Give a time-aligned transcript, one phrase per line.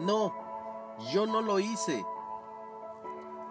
[0.00, 0.32] No,
[1.12, 2.02] yo no lo hice.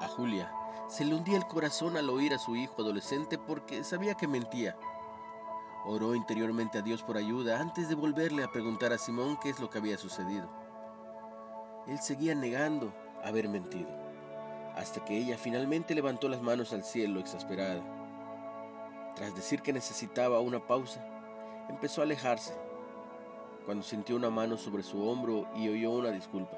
[0.00, 0.50] A Julia
[0.88, 4.74] se le hundía el corazón al oír a su hijo adolescente porque sabía que mentía.
[5.84, 9.60] Oró interiormente a Dios por ayuda antes de volverle a preguntar a Simón qué es
[9.60, 10.48] lo que había sucedido.
[11.86, 13.90] Él seguía negando haber mentido,
[14.74, 17.82] hasta que ella finalmente levantó las manos al cielo exasperada.
[19.16, 21.04] Tras decir que necesitaba una pausa,
[21.68, 22.54] empezó a alejarse,
[23.68, 26.56] cuando sintió una mano sobre su hombro y oyó una disculpa.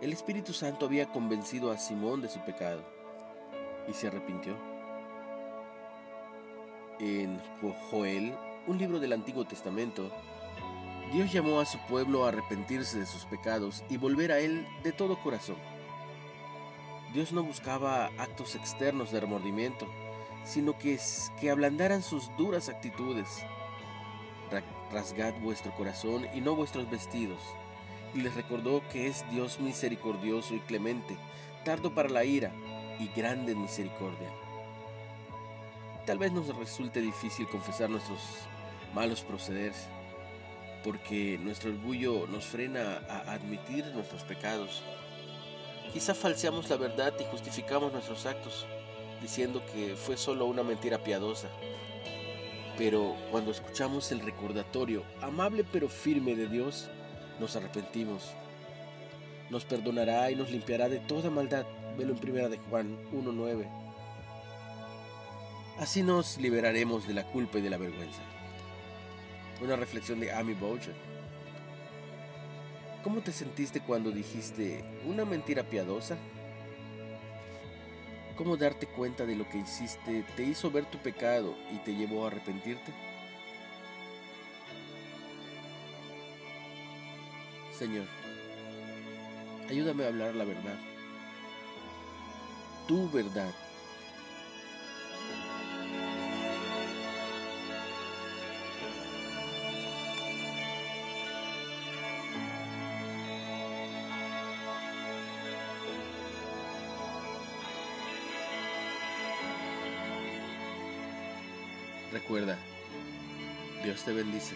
[0.00, 2.82] El Espíritu Santo había convencido a Simón de su pecado
[3.86, 4.56] y se arrepintió.
[6.98, 7.38] En
[7.90, 8.34] Joel,
[8.66, 10.10] un libro del Antiguo Testamento,
[11.12, 14.92] Dios llamó a su pueblo a arrepentirse de sus pecados y volver a Él de
[14.92, 15.56] todo corazón.
[17.12, 19.86] Dios no buscaba actos externos de remordimiento,
[20.42, 20.98] sino que,
[21.38, 23.44] que ablandaran sus duras actitudes.
[24.92, 27.40] Rasgad vuestro corazón y no vuestros vestidos
[28.14, 31.16] y les recordó que es Dios misericordioso y clemente,
[31.64, 32.52] tardo para la ira
[32.98, 34.28] y grande en misericordia.
[36.06, 38.20] Tal vez nos resulte difícil confesar nuestros
[38.94, 39.88] malos procederes,
[40.84, 44.82] porque nuestro orgullo nos frena a admitir nuestros pecados.
[45.92, 48.66] Quizá falseamos la verdad y justificamos nuestros actos,
[49.20, 51.48] diciendo que fue solo una mentira piadosa.
[52.78, 56.88] Pero cuando escuchamos el recordatorio amable pero firme de Dios,
[57.38, 58.32] nos arrepentimos.
[59.50, 61.66] Nos perdonará y nos limpiará de toda maldad.
[61.98, 63.68] Velo en primera de Juan 1.9.
[65.78, 68.22] Así nos liberaremos de la culpa y de la vergüenza.
[69.60, 70.94] Una reflexión de Amy Boucher.
[73.04, 76.16] ¿Cómo te sentiste cuando dijiste una mentira piadosa?
[78.36, 82.24] ¿Cómo darte cuenta de lo que hiciste te hizo ver tu pecado y te llevó
[82.24, 82.92] a arrepentirte?
[87.78, 88.06] Señor,
[89.68, 90.78] ayúdame a hablar la verdad,
[92.88, 93.52] tu verdad.
[112.12, 112.58] Recuerda,
[113.82, 114.54] Dios te bendice.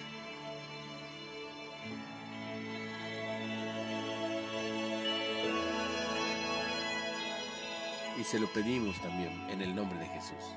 [8.19, 10.57] y se lo pedimos también en el nombre de Jesús.